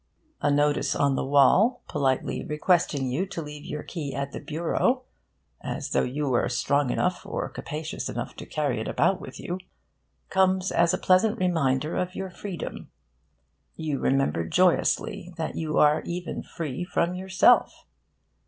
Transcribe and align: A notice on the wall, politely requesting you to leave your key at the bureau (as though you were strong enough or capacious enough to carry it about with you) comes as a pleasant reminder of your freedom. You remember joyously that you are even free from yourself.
A 0.41 0.49
notice 0.49 0.95
on 0.95 1.15
the 1.15 1.23
wall, 1.23 1.83
politely 1.87 2.43
requesting 2.43 3.05
you 3.07 3.27
to 3.27 3.39
leave 3.39 3.63
your 3.65 3.83
key 3.83 4.15
at 4.15 4.31
the 4.31 4.39
bureau 4.39 5.03
(as 5.61 5.91
though 5.91 6.01
you 6.01 6.27
were 6.27 6.49
strong 6.49 6.89
enough 6.89 7.23
or 7.23 7.47
capacious 7.49 8.09
enough 8.09 8.35
to 8.37 8.47
carry 8.47 8.81
it 8.81 8.87
about 8.87 9.21
with 9.21 9.39
you) 9.39 9.59
comes 10.31 10.71
as 10.71 10.91
a 10.95 10.97
pleasant 10.97 11.37
reminder 11.37 11.97
of 11.97 12.15
your 12.15 12.31
freedom. 12.31 12.89
You 13.75 13.99
remember 13.99 14.43
joyously 14.43 15.35
that 15.37 15.55
you 15.55 15.77
are 15.77 16.01
even 16.01 16.41
free 16.41 16.83
from 16.83 17.13
yourself. 17.13 17.85